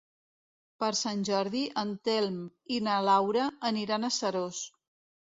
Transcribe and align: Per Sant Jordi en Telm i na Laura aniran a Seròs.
Per 0.83 0.89
Sant 0.99 1.21
Jordi 1.29 1.61
en 1.83 1.93
Telm 2.09 2.41
i 2.79 2.83
na 2.91 2.99
Laura 3.13 3.49
aniran 3.73 4.13
a 4.13 4.17
Seròs. 4.21 4.69